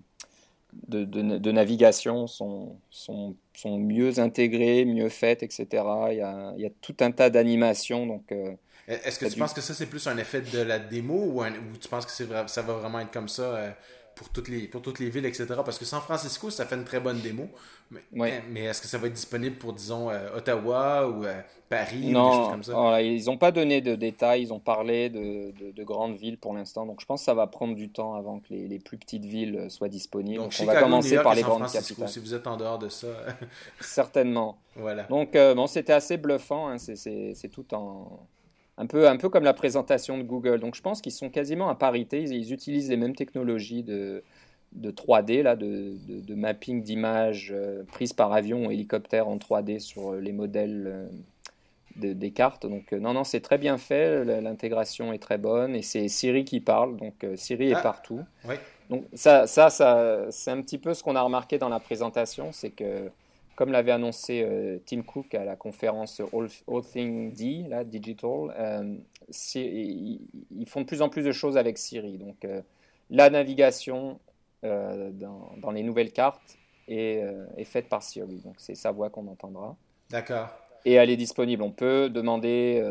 [0.88, 5.66] de, navigation sont, sont, sont, mieux intégrées, mieux faites, etc.
[6.10, 8.06] Il y a, il y a tout un tas d'animations.
[8.06, 8.52] Donc, euh,
[8.88, 11.76] Est-ce que tu penses que ça, c'est plus un effet de la démo ou, ou
[11.80, 13.70] tu penses que ça va vraiment être comme ça euh,
[14.16, 15.46] pour toutes les, pour toutes les villes, etc.
[15.62, 17.48] Parce que San Francisco, ça fait une très bonne démo.
[18.10, 22.10] Mais, mais est-ce que ça va être disponible pour, disons, euh, Ottawa ou euh, Paris
[22.10, 23.02] non, ou des choses comme ça?
[23.02, 24.42] ils n'ont pas donné de détails.
[24.44, 26.86] Ils ont parlé de, de, grandes villes pour l'instant.
[26.86, 29.26] Donc je pense que ça va prendre du temps avant que les, les plus petites
[29.26, 30.42] villes soient disponibles.
[30.42, 32.08] Donc, on va commencer par les grandes capitales.
[32.08, 33.08] Si vous êtes en dehors de ça.
[33.80, 34.58] Certainement.
[34.78, 35.04] Voilà.
[35.04, 36.68] Donc euh, bon, c'était assez bluffant.
[36.68, 36.76] Hein.
[36.76, 38.26] C'est tout en
[38.78, 40.60] un peu, un peu comme la présentation de Google.
[40.60, 42.22] Donc je pense qu'ils sont quasiment à parité.
[42.22, 44.22] Ils, utilisent les mêmes technologies de,
[44.72, 49.78] de 3D, là, de, de, mapping d'images euh, prises par avion ou hélicoptère en 3D
[49.78, 52.66] sur euh, les modèles euh, des cartes.
[52.66, 54.22] Donc non, non, c'est très bien fait.
[54.42, 56.98] L'intégration est très bonne et c'est Siri qui parle.
[56.98, 58.20] Donc Siri est ah, partout.
[58.90, 62.52] Donc ça, ça, ça c'est un petit peu ce qu'on a remarqué dans la présentation,
[62.52, 63.10] c'est que
[63.56, 68.94] comme l'avait annoncé euh, Tim Cook à la conférence All, Things D, là, Digital, euh,
[69.54, 72.18] ils, font de plus en plus de choses avec Siri.
[72.18, 72.60] Donc, euh,
[73.10, 74.20] la navigation
[74.62, 77.22] dans, les nouvelles cartes est,
[77.64, 78.40] faite par Siri.
[78.44, 79.76] Donc, c'est sa voix qu'on entendra.
[80.10, 80.48] D'accord.
[80.84, 81.62] Et elle est disponible.
[81.62, 82.82] On peut demander,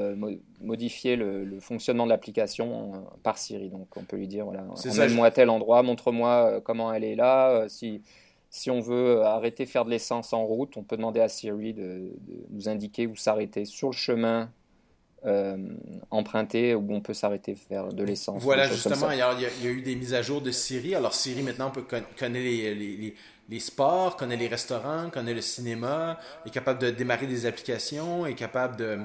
[0.62, 3.68] modifier le, fonctionnement de l'application par Siri.
[3.70, 7.66] Donc, on peut lui dire voilà, emmène-moi à tel endroit, montre-moi comment elle est là.
[7.68, 8.02] si
[8.56, 11.74] si on veut arrêter de faire de l'essence en route, on peut demander à Siri
[11.74, 12.14] de,
[12.52, 14.50] nous indiquer où s'arrêter sur le chemin
[16.12, 18.44] emprunter où on peut s'arrêter faire de l'essence.
[18.44, 20.94] Voilà, justement, il y, a, il y, a, eu des mises à jour de Siri.
[20.94, 23.16] Alors Siri maintenant peut connaître les, les,
[23.50, 28.36] les, sports, connaît les restaurants, connaît le cinéma, est capable de démarrer des applications, est
[28.36, 29.00] capable de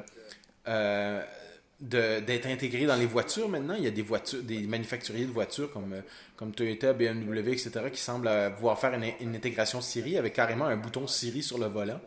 [1.80, 3.74] d'être intégré dans les voitures maintenant.
[3.74, 6.00] Il y a des voitures, des manufacturiers de voitures comme, euh,
[6.36, 10.76] comme Toyota, BMW, etc., qui semblent pouvoir faire une, une, intégration Siri avec carrément un
[10.76, 12.00] bouton Siri sur le volant.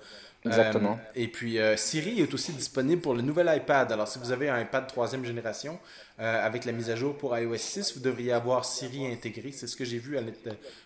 [0.46, 1.00] Exactement.
[1.00, 3.92] Euh, et puis Siri est aussi disponible pour le nouvel iPad.
[3.92, 5.80] Alors si vous avez un iPad troisième génération
[6.18, 9.52] avec la mise à jour pour iOS 6, vous devriez avoir Siri intégré.
[9.52, 10.18] C'est ce que j'ai vu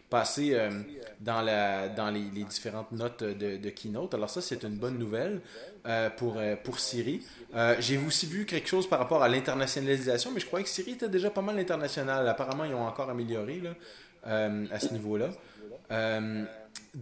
[0.10, 0.58] passer
[1.20, 4.14] dans, la, dans les, différentes notes de, de, Keynote.
[4.14, 5.42] Alors ça, c'est une bonne nouvelle
[6.18, 7.22] pour, pour Siri.
[7.56, 10.92] Euh, j'ai aussi vu quelque chose par rapport à l'internationalisation, mais je croyais que Siri
[10.92, 12.28] était déjà pas mal international.
[12.28, 13.70] Apparemment, ils ont encore amélioré là,
[14.28, 15.30] euh, à ce niveau-là.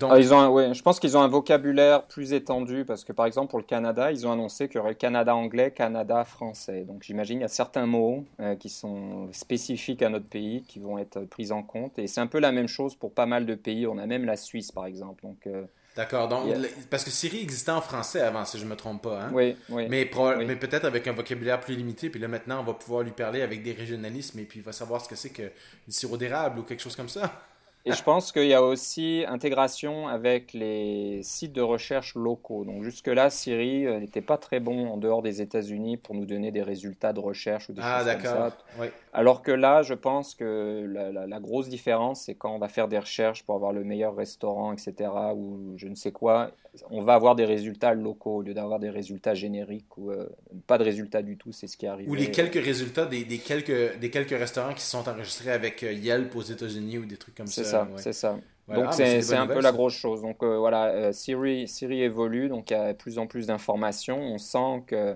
[0.02, 0.08] Euh.
[0.10, 3.26] Ah, ils ont, ouais, je pense qu'ils ont un vocabulaire plus étendu parce que par
[3.26, 6.82] exemple pour le Canada, ils ont annoncé qu'il y aurait Canada anglais, Canada français.
[6.82, 8.26] Donc j'imagine il y a certains mots
[8.60, 11.98] qui sont spécifiques à notre pays qui vont être pris en compte.
[12.00, 13.88] Et c'est un peu la même chose pour pas mal de pays.
[13.88, 15.24] On a même la Suisse par exemple.
[15.24, 15.48] Donc
[15.96, 16.28] D'accord.
[16.28, 16.54] Donc,
[16.90, 19.24] parce que Siri existait en français avant, si je ne me trompe pas.
[19.24, 19.32] Hein?
[19.34, 19.88] Oui, oui.
[19.90, 20.10] Mais,
[20.46, 22.10] mais peut-être avec un vocabulaire plus limité.
[22.10, 24.74] Puis là, maintenant, on va pouvoir lui parler avec des régionalismes et puis il va
[24.74, 27.42] savoir ce que c'est que du sirop d'érable ou quelque chose comme ça.
[27.88, 32.66] Et je pense qu'il y a aussi intégration avec les sites de recherche locaux.
[32.66, 36.52] Donc jusque-là, Siri euh, n'était pas très bon en dehors des États-Unis pour nous donner
[36.52, 38.58] des résultats de recherche ou des ah, choses comme ça.
[38.80, 38.88] Oui.
[39.18, 43.00] Alors que là, je pense que la, grosse différence, c'est quand on va faire des
[43.00, 46.52] recherches pour avoir le meilleur restaurant, etc., ou je ne sais quoi,
[46.90, 50.28] on va avoir des résultats locaux au lieu d'avoir des résultats génériques ou euh,
[50.68, 52.10] pas de résultats du tout, c'est ce qui arrive.
[52.10, 56.36] Ou les quelques résultats des, quelques, des quelques restaurants qui sont enregistrés avec euh, Yelp
[56.36, 57.64] aux États-Unis ou des trucs comme ça.
[57.64, 58.38] C'est ça, c'est ça.
[58.68, 60.24] donc c'est un peu la grosse chose.
[60.24, 64.20] Donc euh, voilà, Siri, Siri évolue, donc il y a de plus en plus d'informations.
[64.20, 65.16] On sent que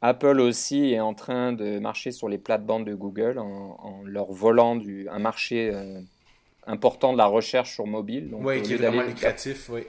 [0.00, 4.76] Apple aussi est en train de marcher sur les plates-bandes de Google en, leur volant
[4.76, 5.72] du, un marché
[6.66, 8.30] important de la recherche sur mobile.
[8.32, 9.82] oui, qui est vraiment lucratif, oui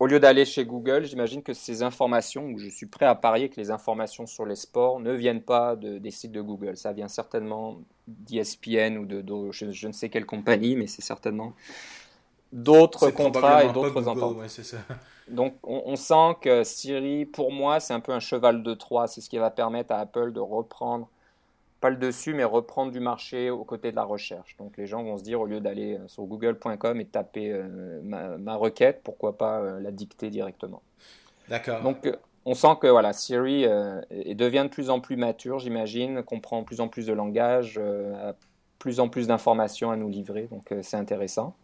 [0.00, 3.48] au lieu d'aller chez Google, j'imagine que ces informations, ou je suis prêt à parier
[3.48, 6.76] que les informations sur les sports ne viennent pas de, des sites de Google.
[6.76, 11.52] Ça vient certainement d'ESPN ou de, je, ne sais quelle compagnie, mais c'est certainement
[12.52, 14.36] d'autres contrats et d'autres ententes.
[15.28, 19.06] Donc on, sent que Siri, pour moi, c'est un peu un cheval de Troie.
[19.06, 21.08] C'est ce qui va permettre à Apple de reprendre
[21.80, 24.56] pas le dessus, mais reprendre du marché aux côtés de la recherche.
[24.58, 28.00] Donc les gens vont se dire, au lieu d'aller euh, sur google.com et taper euh,
[28.02, 30.82] ma, requête, pourquoi pas euh, la dicter directement.
[31.48, 31.82] D'accord.
[31.82, 32.10] Donc
[32.44, 33.64] on sent que voilà, Siri
[34.34, 38.34] devient de plus en plus mature, j'imagine, comprend de plus en plus de langage, a
[38.78, 41.54] plus en plus d'informations à nous livrer, donc c'est intéressant.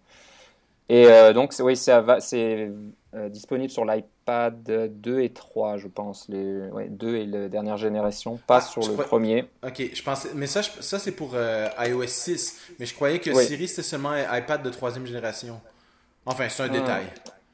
[0.89, 1.93] Et donc oui, c'est
[3.17, 6.29] euh, disponible sur l'iPad 2 et 3, je pense.
[6.29, 9.49] Les ouais, 2 et la dernière génération, pas ah, sur le premier.
[9.65, 12.61] Ok, je pensais, mais ça, ça c'est pour euh, iOS 6.
[12.81, 15.61] Mais je croyais que Siri c'était seulement iPad de troisième génération.
[16.27, 16.69] Enfin, c'est un ah.
[16.71, 17.05] détail.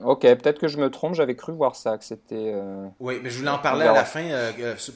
[0.02, 2.54] Ok, peut-être que je me trompe, j'avais cru voir ça, que c'était...
[2.54, 4.24] Euh, oui, mais je voulais en parler à la fin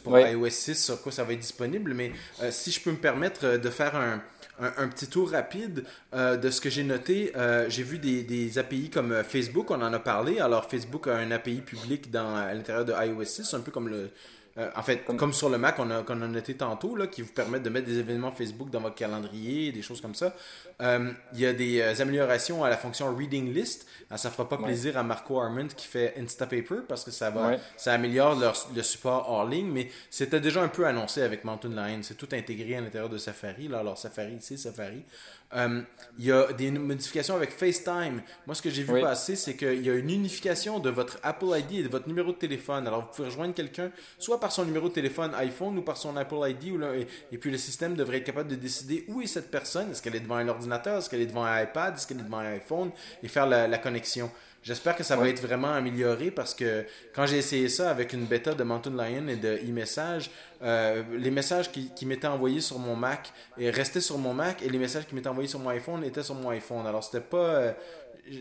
[0.02, 2.10] pour iOS 6, sur quoi ça va être disponible, mais
[2.48, 4.22] si je peux me permettre de faire un,
[4.60, 7.32] un, petit tour rapide euh, de ce que j'ai noté.
[7.36, 10.38] Euh, j'ai vu des, des, API comme euh, Facebook, on en a parlé.
[10.38, 13.88] Alors, Facebook a un API public dans, à l'intérieur de iOS 6, un peu comme
[13.88, 14.10] le,
[14.56, 15.32] euh, en fait, comme...
[15.32, 17.86] sur le Mac, on a, qu'on a noté tantôt, là, qui vous permettent de mettre
[17.86, 20.34] des événements Facebook dans votre calendrier, des choses comme ça.
[20.80, 23.86] Euh, il y a des euh, améliorations à la fonction Reading List.
[24.10, 27.56] Ça ça fera pas plaisir à Marco Arment qui fait Instapaper parce que ça va,
[27.76, 28.40] ça améliore
[28.74, 32.00] le support hors ligne, mais c'était déjà un peu annoncé avec Mountain Lion.
[32.02, 33.68] C'est tout intégré à l'intérieur de Safari.
[33.68, 33.80] Là.
[33.80, 35.04] Alors, Safari, c'est Safari.
[35.54, 35.82] Euh,
[36.18, 38.22] il y a des modifications avec FaceTime.
[38.46, 41.46] Moi, ce que j'ai vu passer, c'est qu'il y a une unification de votre Apple
[41.46, 42.86] ID et de votre numéro de téléphone.
[42.86, 46.16] Alors, vous pouvez rejoindre quelqu'un soit par son numéro de téléphone iPhone ou par son
[46.16, 46.72] Apple ID.
[46.72, 49.90] Ou là, et, puis, le système devrait être capable de décider où est cette personne.
[49.90, 50.98] Est-ce qu'elle est devant un ordinateur?
[50.98, 51.94] Est-ce qu'elle est devant un iPad?
[51.94, 52.90] Est-ce qu'elle est devant un iPhone?
[53.22, 54.30] Et faire la connexion.
[54.64, 58.24] J'espère que ça va être vraiment amélioré parce que quand j'ai essayé ça avec une
[58.24, 60.30] bêta de Mountain Lion et de e-message,
[60.62, 64.70] euh, les messages qui, qui m'étaient envoyés sur mon Mac restaient sur mon Mac et
[64.70, 66.86] les messages qui m'étaient envoyés sur mon iPhone étaient sur mon iPhone.
[66.86, 67.36] Alors c'était pas.
[67.36, 67.72] Euh,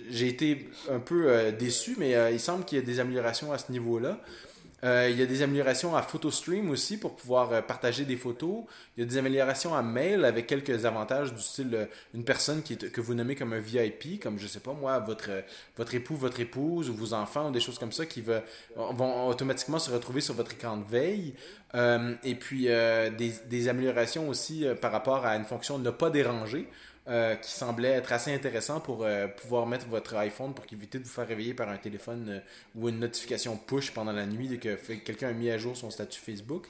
[0.09, 3.57] j'ai été un peu euh, déçu, mais il semble qu'il y a des améliorations à
[3.57, 4.17] ce niveau-là.
[4.83, 8.63] Euh, il y a des améliorations à PhotoStream aussi pour pouvoir euh, partager des photos.
[8.97, 12.61] Il y a des améliorations à Mail avec quelques avantages du style euh, une personne
[12.61, 15.29] qui est, que vous nommez comme un VIP, comme je sais pas moi, votre,
[15.77, 18.43] votre époux, votre épouse ou vos enfants ou des choses comme ça qui va,
[18.75, 21.33] vont automatiquement se retrouver sur votre écran de veille.
[22.23, 26.67] et puis des, des, améliorations aussi par rapport à une fonction ne pas déranger.
[27.09, 31.03] Euh, qui semblait être assez intéressant pour euh, pouvoir mettre votre iPhone pour éviter de
[31.03, 32.39] vous faire réveiller par un téléphone euh,
[32.75, 35.91] ou une notification push pendant la nuit dès que quelqu'un a mis à jour son
[35.91, 36.65] statut Facebook.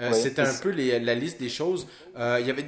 [0.00, 1.88] Euh, c'était un peu la liste des choses.
[2.16, 2.64] Euh, il y avait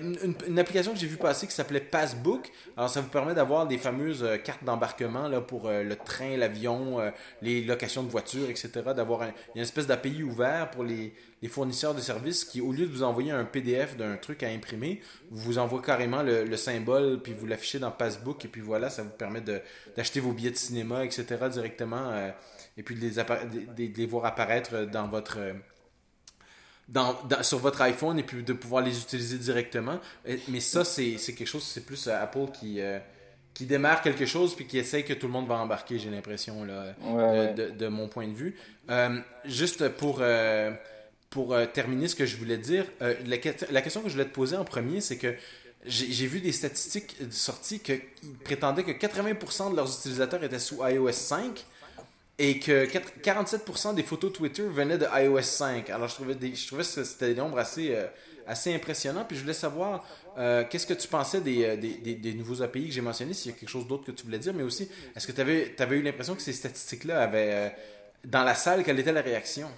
[0.47, 2.51] une, application que j'ai vu passer qui s'appelait Passbook.
[2.77, 6.99] Alors, ça vous permet d'avoir des fameuses euh, cartes d'embarquement là pour le train, l'avion,
[7.43, 8.71] les locations de voitures, etc.
[8.97, 9.23] D'avoir
[9.55, 11.13] une espèce d'API ouvert pour les,
[11.49, 15.01] fournisseurs de services qui, au lieu de vous envoyer un PDF d'un truc à imprimer,
[15.31, 19.11] vous envoie carrément le, symbole, puis vous l'affichez dans Passbook, et puis voilà, ça vous
[19.11, 19.41] permet
[19.97, 21.25] d'acheter vos billets de cinéma, etc.
[21.51, 22.13] directement,
[22.77, 25.39] et puis de les, de les voir apparaître dans votre
[27.43, 30.01] sur votre iPhone et puis de pouvoir les utiliser directement.
[30.49, 32.99] Mais ça, c'est quelque chose, c'est plus euh, Apple qui, euh,
[33.55, 36.65] qui démarre quelque chose puis qui essaye que tout le monde va embarquer, j'ai l'impression,
[36.65, 36.95] là,
[37.53, 38.57] de, mon point de vue.
[38.91, 40.23] Euh, juste pour,
[41.31, 43.37] pour terminer ce que je voulais dire, la,
[43.71, 45.35] la, question que je voulais te poser en premier, c'est que
[45.87, 48.01] j'ai vu des statistiques sorties qui
[48.45, 51.65] prétendaient que 80% de leurs utilisateurs étaient sous iOS 5
[52.43, 55.91] et que 47% des photos Twitter venaient de iOS 5.
[55.91, 58.07] Alors je trouvais, je trouvais que c'était des nombres assez, euh,
[58.47, 59.27] assez impressionnants.
[59.29, 60.07] Puis je voulais savoir
[60.39, 63.53] euh, qu'est-ce que tu pensais des, euh, des, des, nouveaux API que j'ai mentionnés, s'il
[63.53, 65.75] y a quelque chose d'autre que tu voulais dire, mais aussi, est-ce que tu avais,
[65.79, 67.77] avais, eu l'impression que ces statistiques-là avaient,
[68.25, 69.69] dans la salle, quelle était la réaction?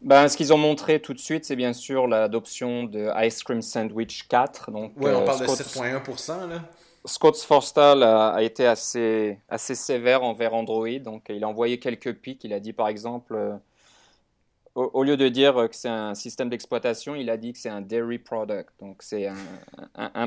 [0.00, 3.62] Ben, ce qu'ils ont montré tout de suite, c'est bien sûr l'adoption de Ice Cream
[3.62, 4.70] Sandwich 4.
[4.70, 6.48] Donc, oui, on parle de 7,1%.
[6.48, 6.62] Là.
[7.04, 12.44] Scott Forstall a, été assez, assez sévère envers Android, donc il a envoyé quelques pics.
[12.44, 13.56] Il a dit par exemple, euh,
[14.74, 17.80] au, lieu de dire que c'est un système d'exploitation, il a dit que c'est un
[17.80, 19.36] dairy product, donc c'est un,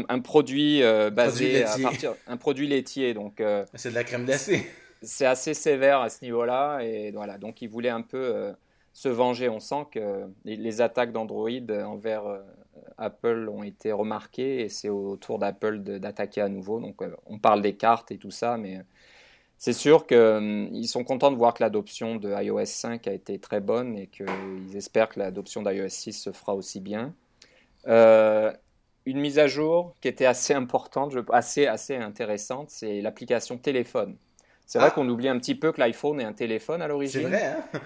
[0.07, 3.13] un, produit euh, basé à partir un produit laitier.
[3.13, 4.69] Donc euh, c'est de la crème glacée.
[5.01, 7.37] C'est assez sévère à ce niveau-là et voilà.
[7.37, 8.53] Donc il voulait un peu
[8.91, 9.49] se venger.
[9.49, 11.49] On sent que les attaques d'Android
[11.85, 12.23] envers
[12.97, 16.79] Apple ont été remarqués et c'est au tour d'Apple d'attaquer à nouveau.
[16.79, 18.79] Donc euh, on parle des cartes et tout ça, mais
[19.57, 23.39] c'est sûr qu'ils hum, sont contents de voir que l'adoption de iOS 5 a été
[23.39, 27.13] très bonne et qu'ils espèrent que l'adoption d'iOS 6 se fera aussi bien.
[27.87, 28.51] Euh,
[29.05, 34.17] une mise à jour qui était assez importante, assez, assez intéressante, c'est l'application téléphone.
[34.65, 34.95] C'est vrai ah.
[34.95, 37.21] qu'on oublie un petit peu que l'iPhone est un téléphone à l'origine.
[37.21, 37.79] C'est vrai, hein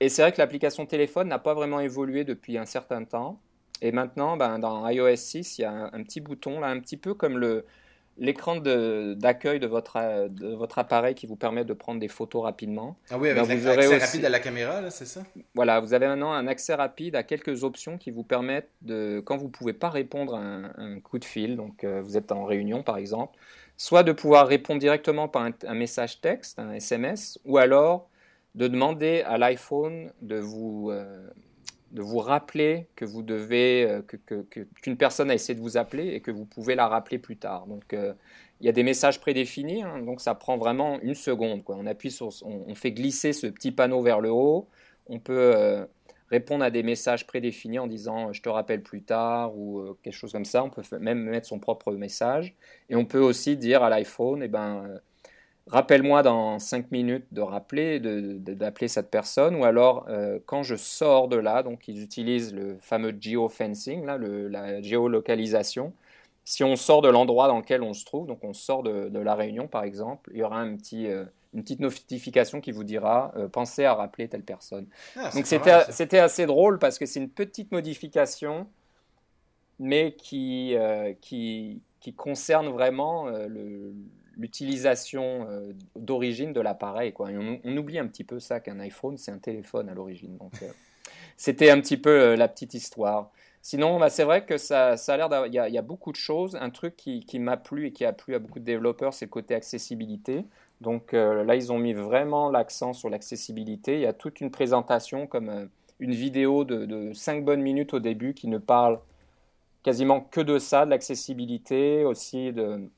[0.00, 3.38] Et c'est vrai que l'application téléphone n'a pas vraiment évolué depuis un certain temps.
[3.82, 6.96] Et maintenant, ben, dans iOS 6, il y a un, petit bouton, là, un petit
[6.96, 7.66] peu comme le,
[8.16, 12.96] l'écran d'accueil de, votre, de votre appareil qui vous permet de prendre des photos rapidement.
[13.10, 15.24] Ah oui, avec ben, l'accès rapide à la caméra, c'est ça?
[15.56, 19.36] Voilà, vous avez maintenant un accès rapide à quelques options qui vous permettent de, quand
[19.36, 22.44] vous ne pouvez pas répondre à un, coup de fil, donc euh, vous êtes en
[22.44, 23.36] réunion par exemple,
[23.76, 28.08] soit de pouvoir répondre directement par un, message texte, un SMS, ou alors
[28.54, 30.90] de demander à l'iPhone de vous...
[30.92, 31.26] Euh,
[31.92, 34.42] de vous rappeler que vous devez, euh, que,
[34.80, 37.66] qu'une personne a essayé de vous appeler et que vous pouvez la rappeler plus tard.
[37.66, 38.14] Donc, euh,
[38.60, 41.64] il y a des messages prédéfinis, hein, donc ça prend vraiment une seconde.
[41.64, 41.76] Quoi.
[41.78, 44.68] On appuie on, fait glisser ce petit panneau vers le haut.
[45.08, 45.84] On peut euh,
[46.30, 50.32] répondre à des messages prédéfinis en disant je te rappelle plus tard ou quelque chose
[50.32, 50.64] comme ça.
[50.64, 52.54] On peut même mettre son propre message.
[52.88, 54.84] Et on peut aussi dire à l'iPhone, eh ben,
[55.72, 61.28] rappelle-moi dans 5 minutes de rappeler, d'appeler cette personne, ou alors euh, quand je sors
[61.28, 65.92] de là, donc ils utilisent le fameux geofencing, là, la géolocalisation.
[66.44, 69.34] Si on sort de l'endroit dans lequel on se trouve, donc on sort de, la
[69.34, 73.32] réunion par exemple, il y aura un petit, euh, une petite notification qui vous dira
[73.36, 74.86] euh, pensez à rappeler telle personne.
[75.16, 78.66] Ah, donc c'était assez drôle parce que c'est une petite modification,
[79.78, 80.76] mais qui,
[81.22, 83.94] qui, qui concerne vraiment le
[84.36, 87.12] l'utilisation euh, d'origine de l'appareil.
[87.12, 87.30] Quoi.
[87.64, 90.36] On, oublie un petit peu ça qu'un iPhone, c'est un téléphone à l'origine.
[90.36, 90.68] Donc, euh,
[91.36, 93.30] c'était un petit peu euh, la petite histoire.
[93.60, 96.56] Sinon, bah, c'est vrai que ça, ça a l'air Il y, a beaucoup de choses.
[96.60, 99.26] Un truc qui, qui m'a plu et qui a plu à beaucoup de développeurs, c'est
[99.26, 100.44] le côté accessibilité.
[100.80, 103.94] Donc là, ils ont mis vraiment l'accent sur l'accessibilité.
[103.94, 105.68] Il y a toute une présentation comme
[106.00, 108.98] une vidéo de, de 5 bonnes minutes au début qui ne parle
[109.84, 112.88] quasiment que de ça, de l'accessibilité, aussi de,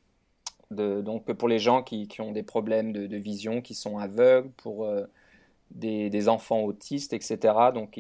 [0.75, 5.05] donc pour les gens qui, ont des problèmes de, vision, qui sont aveugles, pour euh,
[5.71, 7.55] des, enfants autistes, etc.
[7.75, 7.97] Donc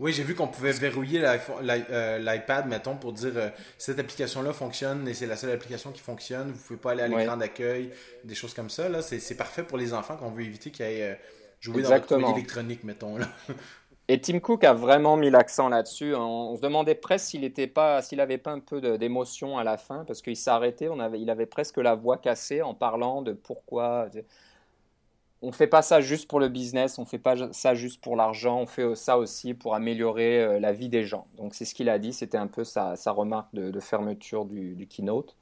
[0.00, 5.06] Oui, j'ai vu qu'on pouvait verrouiller euh, l'iPad, mettons, pour dire euh, cette application-là fonctionne
[5.06, 6.48] et c'est la seule application qui fonctionne.
[6.48, 7.90] Vous ne pouvez pas aller à l'écran d'accueil,
[8.24, 9.02] des choses comme ça.
[9.02, 11.16] C'est parfait pour les enfants qu'on veut éviter qu'ils aillent
[11.60, 13.16] jouer dans le électronique, mettons.
[13.16, 13.28] Là.
[14.08, 16.14] Et Tim Cook a vraiment mis l'accent là-dessus.
[16.14, 19.78] On, se demandait presque s'il n'était pas, s'il avait pas un peu d'émotion à la
[19.78, 20.74] fin, parce qu'il avait,
[21.20, 24.08] il avait presque la voix cassée en parlant de pourquoi.
[25.40, 28.60] On fait pas ça juste pour le business, on fait pas ça juste pour l'argent,
[28.60, 31.26] on fait ça aussi pour améliorer euh, la vie des gens.
[31.36, 32.12] Donc c'est ce qu'il a dit.
[32.12, 35.36] C'était un peu sa, remarque de, fermeture du, keynote.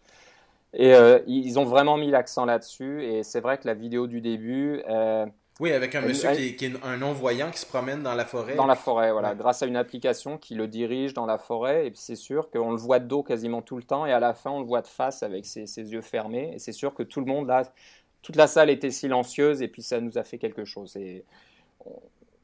[0.75, 3.05] Et euh, ils ont vraiment mis l'accent là-dessus.
[3.05, 4.83] Et c'est vrai que la vidéo du début.
[4.88, 5.27] Euh,
[5.61, 8.55] Oui, avec un monsieur qui, est, un non-voyant qui se promène dans la forêt.
[8.55, 11.87] Dans la forêt, voilà, grâce à une application qui le dirige dans la forêt.
[11.87, 14.35] Et c'est sûr qu'on le voit de dos quasiment tout le temps, et à la
[14.35, 16.53] fin, on le voit de face avec ses, yeux fermés.
[16.55, 17.62] Et c'est sûr que tout le monde, là,
[18.23, 20.97] toute la salle était silencieuse, et puis ça nous a fait quelque chose.
[20.97, 21.25] Et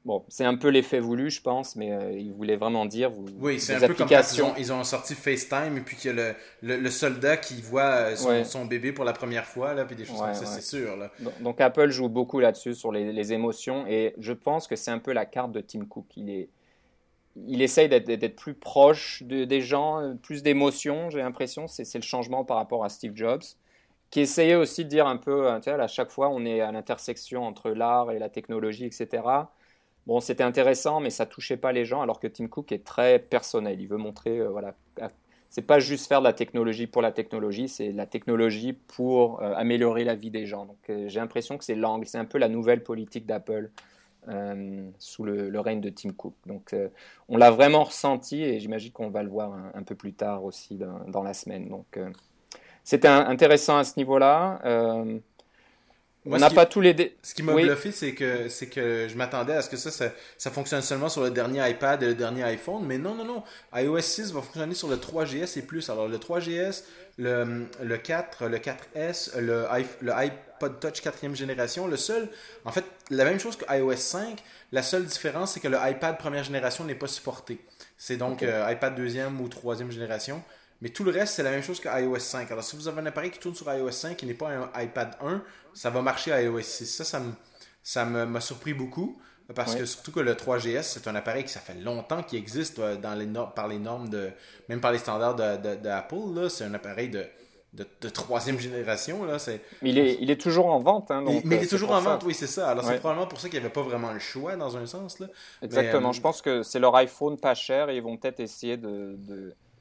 [0.05, 3.11] Bon, c'est un peu l'effet voulu, je pense, mais euh, ils voulaient vraiment dire.
[3.11, 6.21] Vous, oui, c'est un peu comme quand ils ont, sorti FaceTime et puis qu'il y
[6.21, 10.05] a le, soldat qui voit euh, son, bébé pour la première fois, là, puis des
[10.05, 10.97] choses comme ça, c'est sûr.
[10.97, 11.11] Là.
[11.41, 15.13] Donc, Apple joue beaucoup là-dessus, sur les, émotions, et je pense que c'est un peu
[15.13, 16.07] la carte de Tim Cook.
[16.17, 16.49] Il, est,
[17.47, 21.67] il essaye d'être plus proche des gens, euh, plus d'émotions, j'ai l'impression.
[21.67, 23.43] C'est le changement par rapport à Steve Jobs,
[24.11, 27.45] qui essayait aussi de dire un peu, sais, à chaque fois, on est à l'intersection
[27.45, 29.23] entre l'art et la technologie, etc.
[30.09, 33.19] Bon, c'était intéressant, mais ça touchait pas les gens, alors que Tim Cook est très
[33.19, 33.79] personnel.
[33.79, 34.75] Il veut montrer, euh, voilà,
[35.51, 39.53] c'est pas juste faire de la technologie pour la technologie, c'est la technologie pour euh,
[39.55, 40.65] améliorer la vie des gens.
[40.65, 43.71] Donc euh, j'ai l'impression que c'est l'angle, c'est un peu la nouvelle politique d'Apple
[44.99, 46.35] sous le, règne de Tim Cook.
[46.47, 46.75] Donc
[47.29, 50.77] on l'a vraiment ressenti et j'imagine qu'on va le voir un, peu plus tard aussi
[50.77, 51.69] dans, dans la semaine.
[51.69, 51.99] Donc
[52.85, 54.61] c'était intéressant à ce niveau-là
[56.31, 57.17] on n'a pas tous les.
[57.23, 59.91] Ce qui m'a bluffé, c'est que, c'est que je m'attendais à ce que ça,
[60.37, 62.85] ça, fonctionne seulement sur le dernier iPad et le dernier iPhone.
[62.87, 63.43] Mais non, non, non.
[63.75, 65.89] iOS 6 va fonctionner sur le 3GS et plus.
[65.91, 66.85] Alors, le 3GS,
[67.17, 69.67] le, le 4, le 4S, le,
[70.01, 71.87] le iPod Touch 4 génération.
[71.87, 72.29] Le seul,
[72.65, 74.43] en fait, la même chose que iOS 5.
[74.73, 77.59] La seule différence, c'est que le iPad première génération n'est pas supporté.
[77.97, 80.43] C'est donc euh, iPad deuxième ou troisième génération.
[80.81, 82.51] Mais tout le reste, c'est la même chose que iOS 5.
[82.51, 84.83] Alors, si vous avez un appareil qui tourne sur iOS 5 qui n'est pas un
[84.83, 85.43] iPad 1,
[85.75, 86.87] ça va marcher à iOS 6.
[86.87, 87.21] Ça, ça,
[87.83, 89.21] ça m'a surpris beaucoup.
[89.55, 92.79] Parce que surtout que le 3GS, c'est un appareil qui ça fait longtemps qu'il existe
[92.81, 94.31] euh, dans les par les normes de.
[94.69, 96.35] même par les standards d'Apple.
[96.35, 97.25] De, c'est un appareil de,
[97.73, 99.25] de, troisième génération.
[99.25, 99.39] Là,
[99.81, 101.11] mais il est, il est toujours en vente.
[101.11, 102.69] Hein, mais il est euh, toujours en vente, oui, c'est ça.
[102.69, 105.19] Alors c'est probablement pour ça qu'il n'y avait pas vraiment le choix dans un sens.
[105.19, 105.29] Là.
[105.63, 106.11] Exactement.
[106.11, 109.17] Euh, Je pense que c'est leur iPhone pas cher et ils vont peut-être essayer de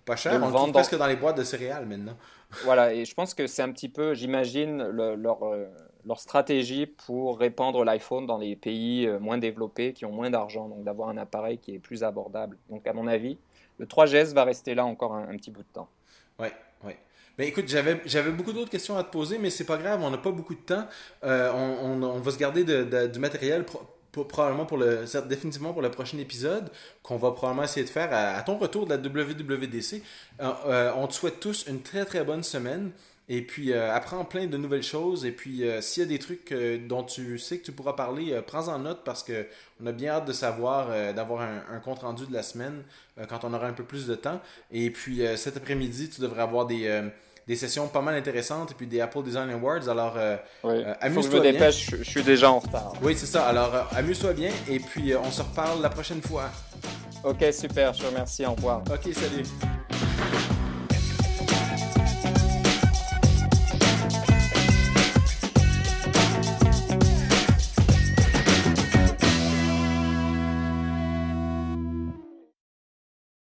[0.08, 2.18] pas cher, on le trouve presque dans les boîtes de céréales maintenant.
[2.64, 5.66] Voilà, et je pense que c'est un petit peu, j'imagine, leur, euh,
[6.06, 10.70] leur stratégie pour répandre l'iPhone dans les pays euh, moins développés, qui ont moins d'argent,
[10.70, 12.58] donc d'avoir un appareil qui est plus abordable.
[12.70, 13.38] Donc à mon avis,
[13.80, 15.90] le 3GS va rester là encore un, petit bout de temps.
[16.40, 16.54] Ouais,
[16.86, 16.98] ouais.
[17.38, 20.10] Mais écoute, j'avais, j'avais beaucoup d'autres questions à te poser, mais c'est pas grave, on
[20.10, 20.88] n'a pas beaucoup de temps.
[21.24, 23.66] Euh, on, on, va se garder de, du matériel
[24.26, 26.70] probablement pour le, définitivement pour le prochain épisode,
[27.04, 30.02] qu'on va probablement essayer de faire à, ton retour de la WWDC.
[30.42, 32.92] Euh, euh, on te souhaite tous une très très bonne semaine.
[33.30, 35.26] Et puis, euh, apprends plein de nouvelles choses.
[35.26, 36.54] Et puis, s'il y a des trucs
[36.88, 39.48] dont tu sais que tu pourras parler, prends-en note parce que
[39.84, 42.84] on a bien hâte de savoir, d'avoir un, un, compte rendu de la semaine
[43.28, 44.40] quand on aura un peu plus de temps.
[44.72, 47.02] Et puis, cet après-midi, tu devrais avoir des
[47.48, 49.88] des sessions pas mal intéressantes et puis des Apple Design Awards.
[49.88, 51.54] Alors, euh, euh, amuse-toi bien.
[51.54, 52.94] Dépêche, je, suis déjà en retard.
[53.02, 53.48] Oui, c'est ça.
[53.48, 56.50] Alors, euh, amuse-toi bien et puis on se reparle la prochaine fois.
[57.24, 57.94] Ok, super.
[57.94, 58.46] Je te remercie.
[58.46, 58.84] Au revoir.
[58.92, 59.44] Ok, salut.